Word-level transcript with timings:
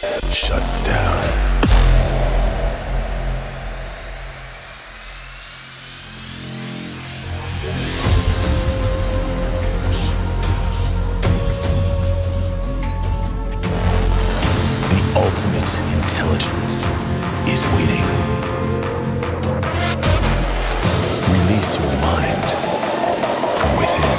Shut 0.00 0.62
down. 0.84 1.22
The 14.86 15.00
ultimate 15.16 15.72
intelligence 15.96 16.76
is 17.48 17.66
waiting. 17.74 18.04
Release 21.32 21.74
your 21.80 21.94
mind 22.00 22.44
from 23.58 23.70
within. 23.78 24.18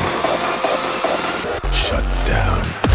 Shut 1.72 2.04
down. 2.26 2.89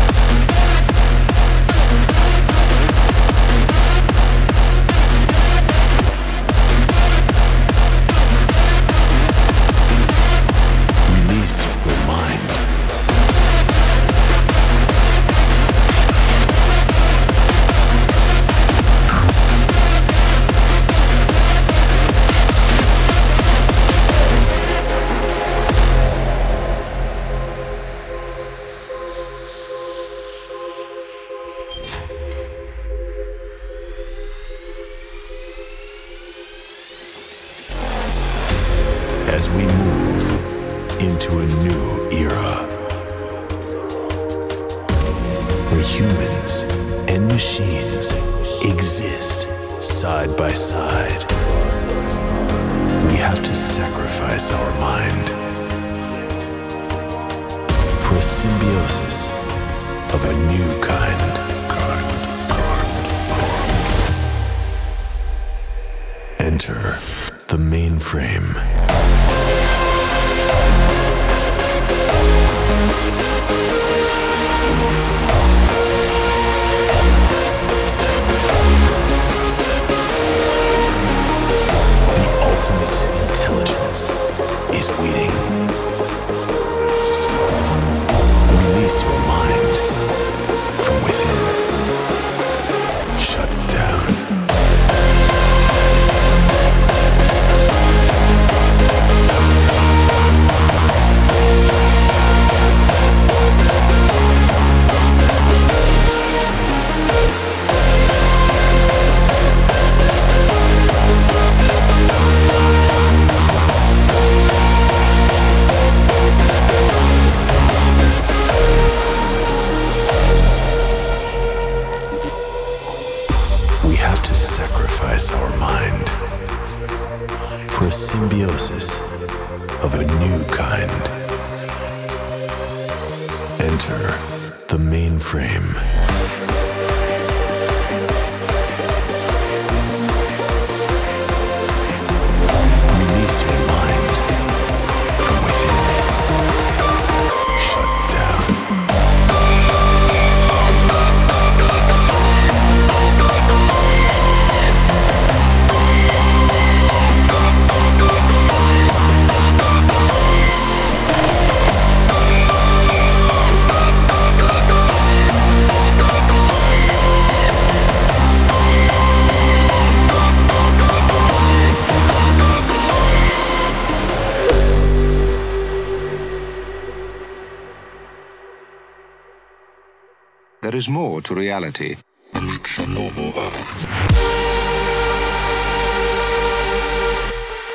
There 180.74 180.80
is 180.80 180.88
more 180.88 181.20
to 181.22 181.34
reality. 181.36 181.94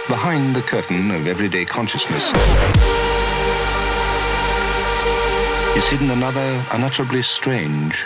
Behind 0.09 0.53
the 0.53 0.61
curtain 0.67 1.09
of 1.11 1.25
everyday 1.25 1.63
consciousness 1.63 2.25
is 5.77 5.87
hidden 5.87 6.09
another 6.09 6.65
unutterably 6.73 7.21
strange 7.23 8.05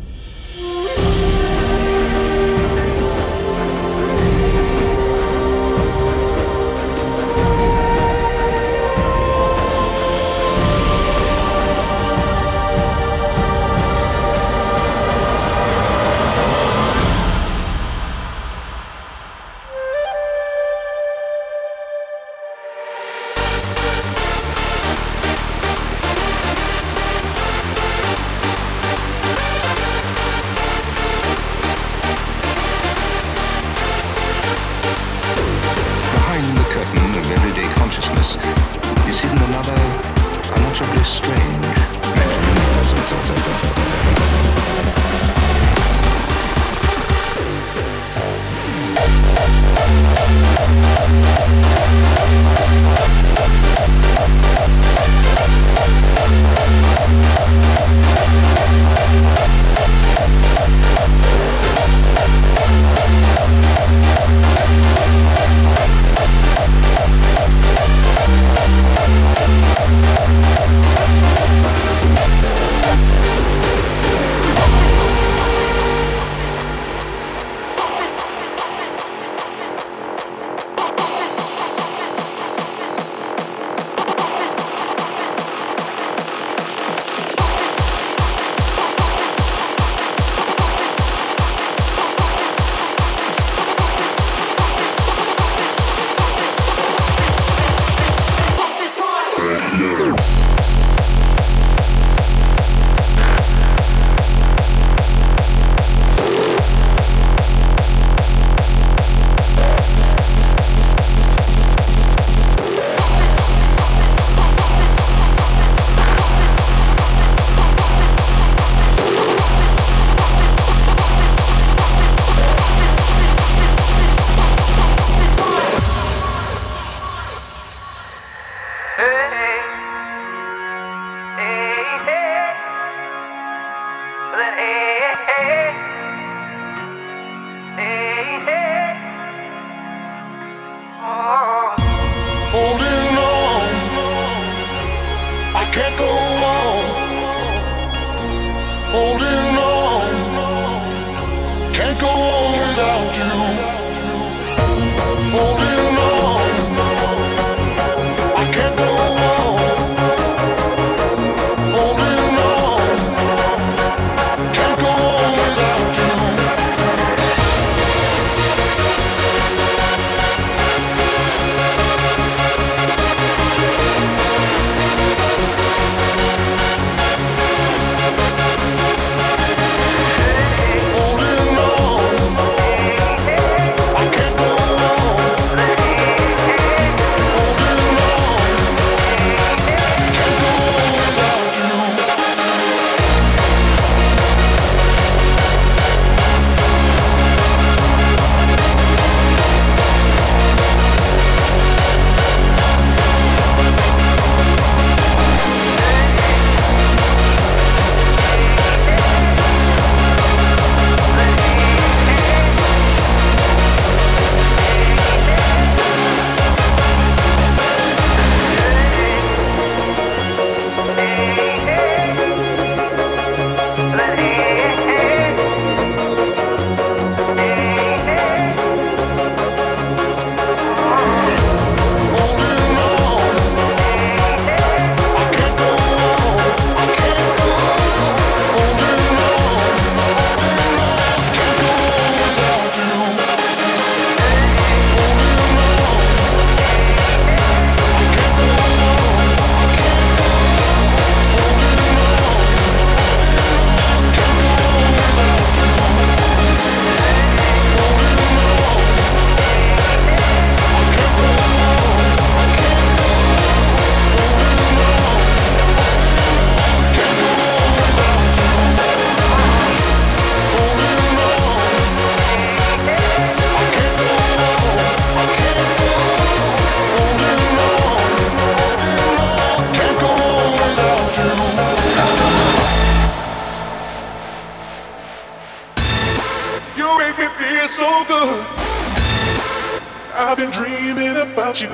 I've 290.21 290.37
been 290.37 290.51
dreaming 290.51 291.17
about 291.17 291.61
you. 291.61 291.69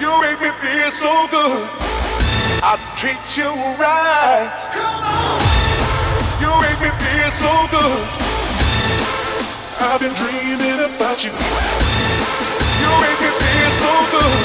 You 0.00 0.08
make 0.22 0.40
me 0.40 0.48
feel 0.56 0.90
so 0.90 1.12
good. 1.30 1.68
I'll 2.64 2.80
treat 2.96 3.20
you 3.36 3.44
right. 3.76 4.56
Come 4.72 5.04
on. 5.04 5.36
You 6.40 6.48
make 6.64 6.80
me 6.80 6.88
feel 7.04 7.30
so 7.30 7.52
good. 7.68 8.08
I've 9.84 10.00
been 10.00 10.16
dreaming 10.16 10.80
about 10.80 11.20
you. 11.22 11.32
You 12.80 12.90
make 13.04 13.20
me 13.20 13.30
feel 13.36 13.70
so 13.84 13.92
good. 14.08 14.40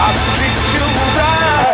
I'll 0.00 0.16
treat 0.32 0.64
you 0.72 0.86
right. 1.20 1.69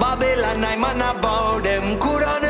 Babylon, 0.00 0.64
I'm 0.64 0.84
on 0.84 1.02
a 1.02 1.20
bow, 1.20 1.60
them 1.60 1.98
could 1.98 2.22
on 2.22 2.45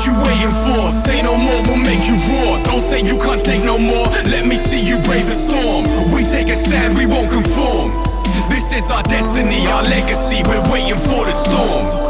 What 0.00 0.06
you 0.06 0.14
waiting 0.14 0.56
for? 0.64 0.88
Say 0.88 1.20
no 1.20 1.36
more, 1.36 1.60
we'll 1.66 1.76
make 1.76 2.08
you 2.08 2.14
roar. 2.32 2.58
Don't 2.62 2.80
say 2.80 3.02
you 3.02 3.18
can't 3.18 3.44
take 3.44 3.62
no 3.62 3.76
more. 3.76 4.06
Let 4.24 4.46
me 4.46 4.56
see 4.56 4.80
you 4.80 4.98
brave 5.00 5.26
the 5.26 5.34
storm. 5.34 5.84
We 6.10 6.24
take 6.24 6.48
a 6.48 6.56
stand, 6.56 6.96
we 6.96 7.04
won't 7.04 7.30
conform. 7.30 7.92
This 8.48 8.72
is 8.72 8.90
our 8.90 9.02
destiny, 9.02 9.66
our 9.66 9.82
legacy. 9.82 10.42
We're 10.42 10.72
waiting 10.72 10.96
for 10.96 11.26
the 11.26 11.32
storm. 11.32 12.09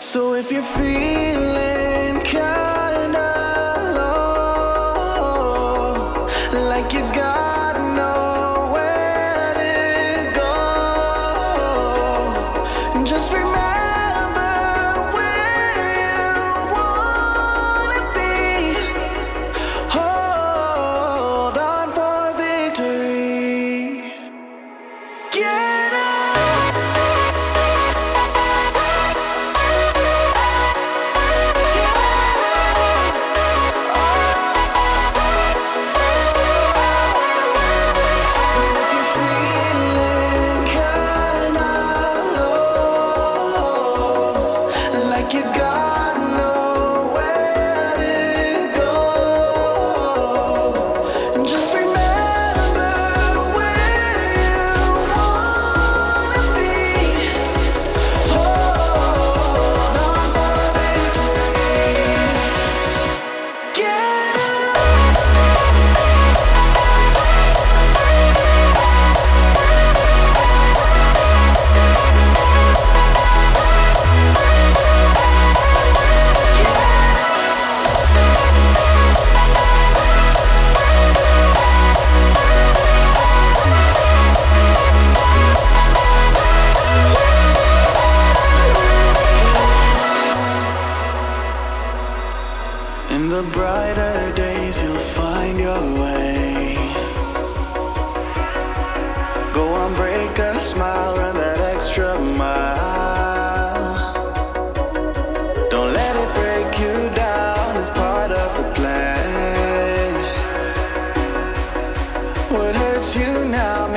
So 0.00 0.34
if 0.34 0.50
you're 0.50 0.62
feeling. 0.62 1.59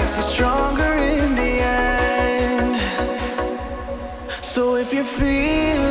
makes 0.04 0.18
you 0.18 0.24
stronger 0.24 0.94
in 1.22 1.34
the 1.34 1.54
end. 1.62 2.76
So 4.42 4.76
if 4.76 4.94
you 4.94 5.02
feel 5.02 5.83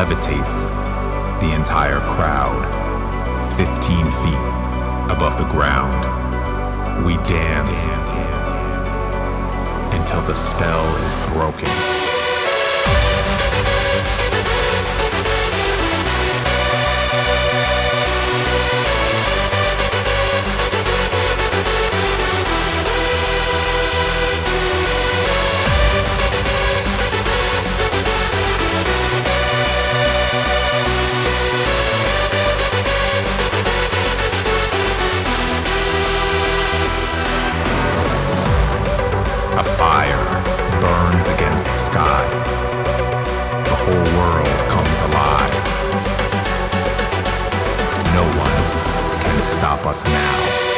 levitates 0.00 0.64
the 1.40 1.54
entire 1.54 2.00
crowd 2.00 2.64
15 3.58 4.06
feet 4.22 5.12
above 5.12 5.36
the 5.36 5.46
ground. 5.50 7.04
We 7.04 7.16
dance, 7.28 7.84
dance. 7.84 8.24
until 9.94 10.22
the 10.22 10.34
spell 10.34 10.96
is 11.04 11.12
broken. 11.34 12.09
sky. 41.90 42.24
The 43.64 43.76
whole 43.82 44.08
world 44.16 44.60
comes 44.74 44.98
alive. 45.08 45.54
No 48.14 48.24
one 48.46 48.58
can 49.24 49.42
stop 49.42 49.86
us 49.86 50.04
now. 50.04 50.69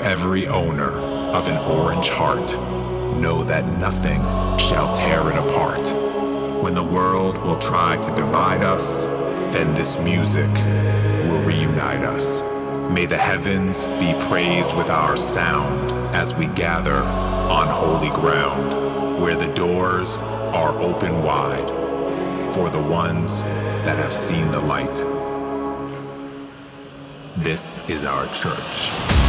Every 0.00 0.46
owner 0.46 0.90
of 0.90 1.46
an 1.48 1.58
orange 1.58 2.08
heart, 2.08 2.58
know 3.20 3.44
that 3.44 3.66
nothing 3.78 4.20
shall 4.58 4.92
tear 4.94 5.30
it 5.30 5.36
apart. 5.36 5.86
When 6.62 6.74
the 6.74 6.82
world 6.82 7.36
will 7.38 7.58
try 7.58 8.00
to 8.00 8.14
divide 8.16 8.62
us, 8.62 9.06
then 9.52 9.74
this 9.74 9.98
music 9.98 10.52
will 11.26 11.42
reunite 11.42 12.02
us. 12.02 12.42
May 12.90 13.06
the 13.06 13.18
heavens 13.18 13.86
be 14.00 14.14
praised 14.28 14.74
with 14.76 14.88
our 14.88 15.16
sound 15.16 15.92
as 16.14 16.34
we 16.34 16.46
gather 16.46 17.02
on 17.02 17.68
holy 17.68 18.10
ground, 18.10 19.20
where 19.20 19.36
the 19.36 19.52
doors 19.54 20.18
are 20.18 20.76
open 20.78 21.22
wide 21.22 21.68
for 22.54 22.70
the 22.70 22.80
ones 22.80 23.42
that 23.42 23.98
have 23.98 24.14
seen 24.14 24.50
the 24.50 24.60
light. 24.60 25.04
This 27.36 27.86
is 27.88 28.04
our 28.04 28.26
church. 28.28 29.23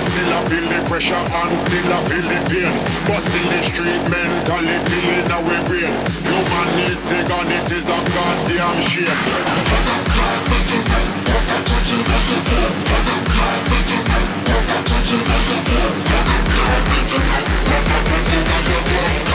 Still 0.00 0.32
a 0.32 0.40
feel 0.48 0.66
the 0.68 0.80
pressure 0.88 1.14
and 1.14 1.58
still 1.58 1.92
a 1.92 1.98
feel 2.08 2.24
the 2.24 2.38
pain. 2.48 2.72
But 3.06 3.20
still 3.20 3.48
the 3.52 3.60
street 3.68 4.02
mentality 4.08 4.98
in 5.20 5.30
our 5.30 5.60
brain. 5.68 5.92
Humanity 6.24 7.18
gone, 7.28 7.50
it 7.50 7.70
is 7.70 7.88
a 7.88 7.98
goddamn 8.14 8.80
shame. 8.80 9.20
Tell 18.70 19.29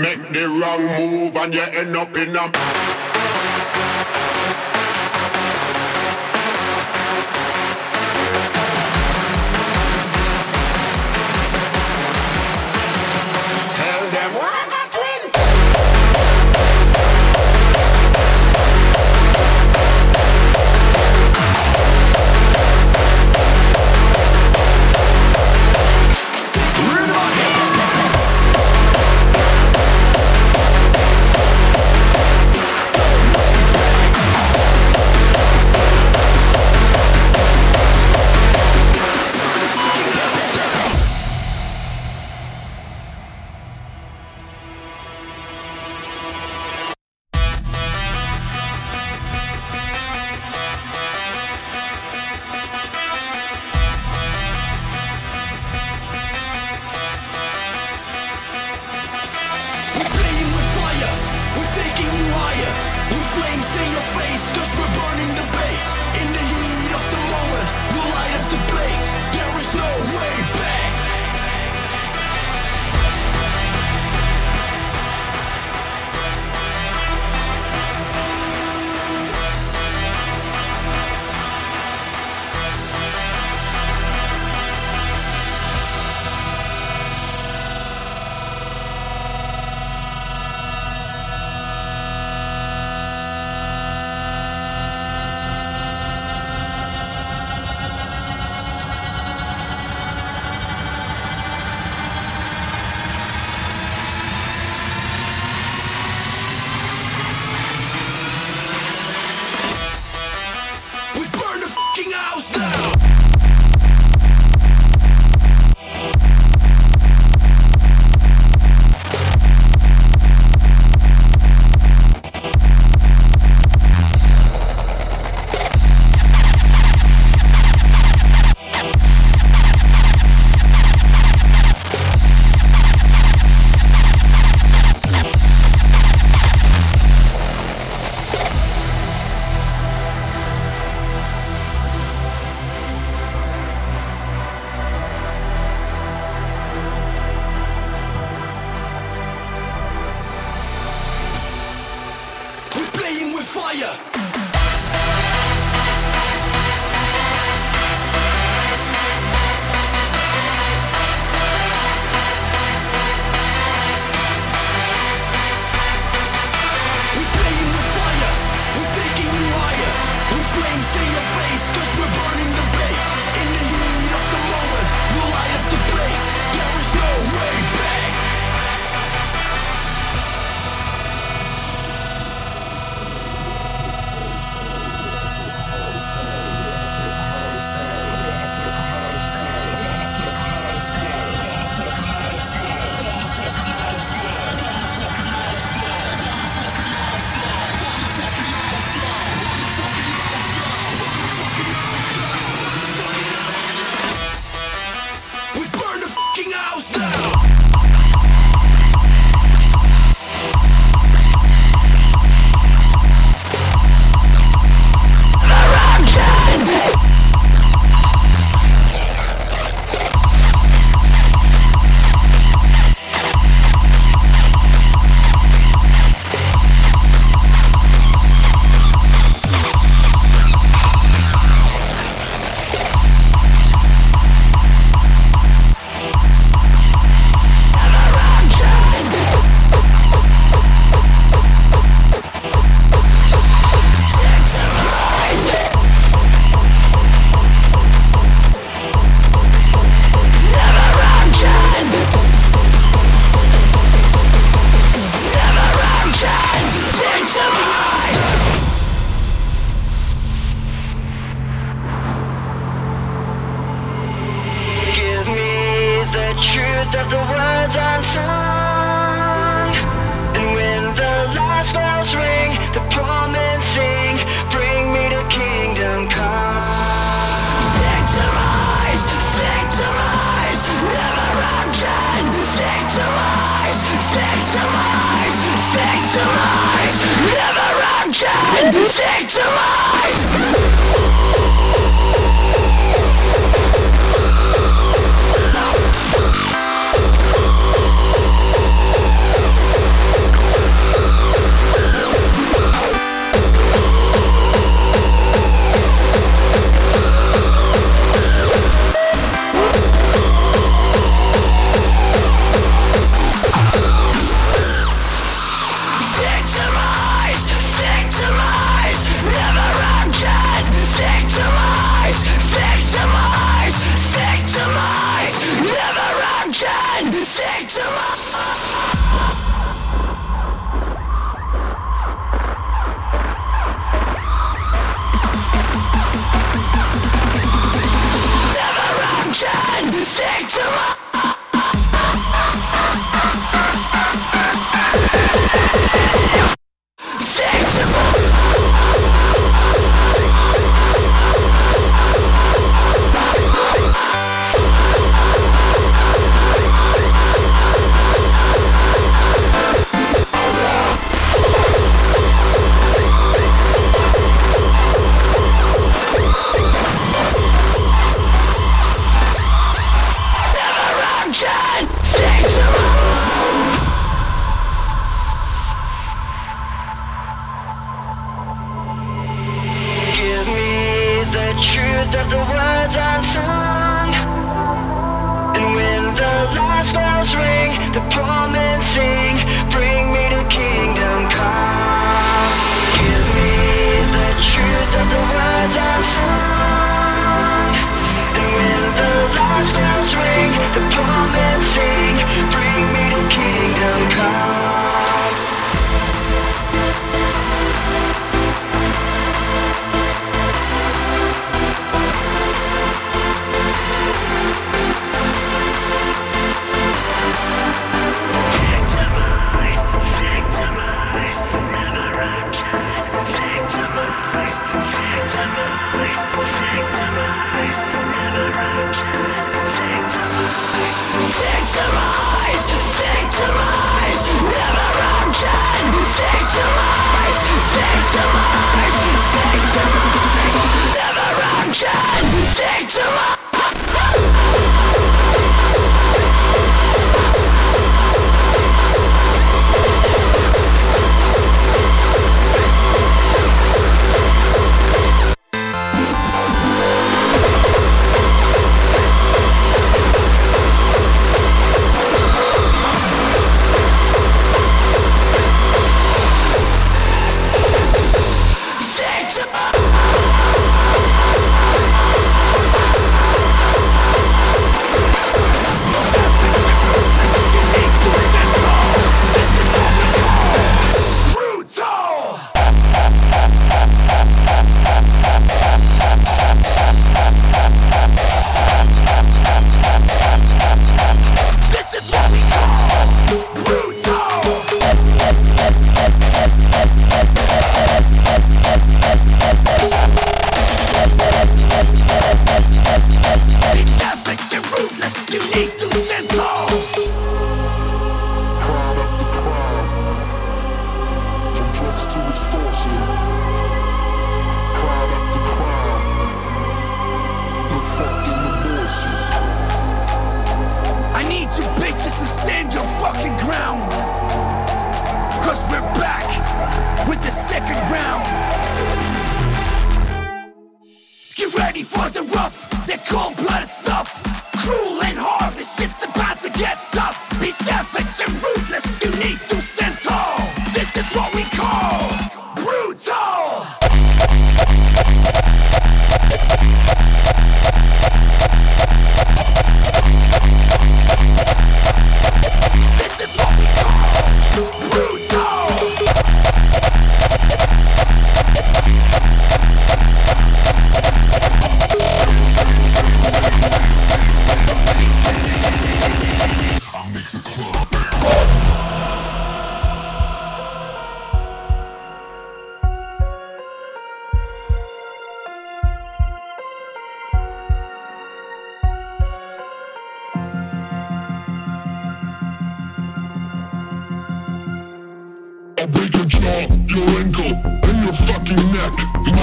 Make 0.00 0.32
the 0.32 0.46
wrong 0.46 0.82
move 1.00 1.34
and 1.34 1.52
you 1.52 1.60
end 1.60 1.96
up 1.96 2.16
in 2.16 2.36
a 2.36 2.87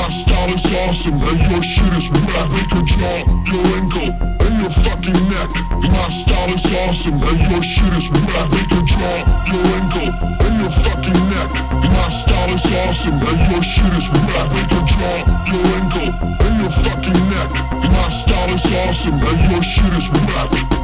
awesome 0.06 1.14
and 1.14 1.51
your 1.51 1.64
shit 1.64 1.93
is 1.97 2.12
whack. 2.12 2.49
Make 2.51 2.72
your 2.72 2.84
jaw, 2.86 3.26
your 3.49 3.66
ankle, 3.78 4.10
and 4.45 4.56
your 4.62 4.70
fucking 4.70 5.22
neck. 5.30 5.49
My 5.82 6.10
style 6.10 6.53
is 6.53 6.66
awesome 6.66 7.22
and 7.22 7.51
your 7.51 7.64
shit 7.64 7.93
is 7.97 8.12
whack. 8.12 8.51
Make 8.51 8.70
your 8.72 8.86
jaw, 8.86 9.18
your 9.49 9.66
ankle, 9.78 10.10
and 10.45 10.56
your 10.62 10.70
fucking 10.70 11.22
neck. 11.30 11.51
My 11.95 12.10
style 12.10 12.53
is 12.53 12.66
awesome 12.66 13.14
and 13.14 13.51
your 13.51 13.64
shit 13.64 13.93
is 13.97 14.10
whack. 14.12 14.47
Make 14.53 14.72
your 14.72 14.86
jaw, 14.93 15.18
your 15.49 15.66
ankle, 15.78 16.10
and 16.45 16.56
your 16.62 16.72
fucking 16.84 17.22
neck. 17.30 17.51
My 17.91 18.10
style 18.10 18.53
is 18.53 18.66
awesome 18.86 19.14
and 19.14 19.51
your 19.51 19.64
shit 19.64 19.93
is. 19.97 20.10
Whack, 20.12 20.74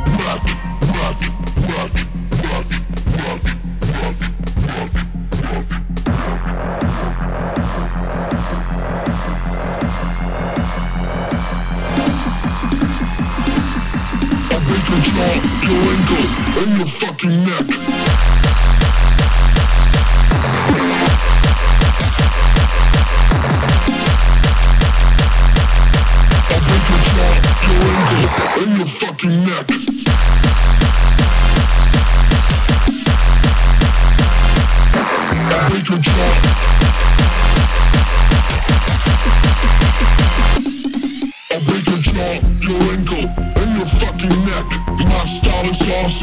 and 16.63 16.77
your 16.77 16.85
fucking 16.85 17.43
neck. 17.43 18.10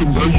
Is 0.01 0.38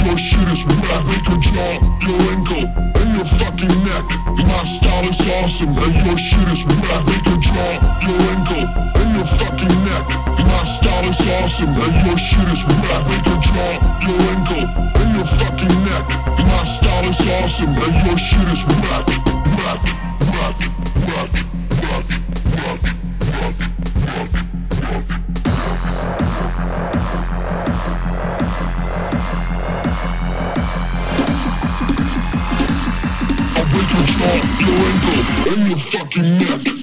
your 34.36 34.78
ankle 34.78 35.52
and 35.52 35.68
your 35.68 35.78
fucking 35.78 36.38
neck. 36.38 36.79